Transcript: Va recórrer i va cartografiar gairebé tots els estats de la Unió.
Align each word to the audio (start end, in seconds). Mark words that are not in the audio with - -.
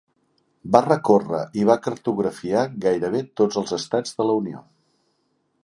Va 0.75 0.79
recórrer 0.85 1.41
i 1.63 1.65
va 1.71 1.75
cartografiar 1.83 2.63
gairebé 2.87 3.23
tots 3.43 3.61
els 3.63 3.77
estats 3.81 4.19
de 4.21 4.31
la 4.31 4.37
Unió. 4.41 4.67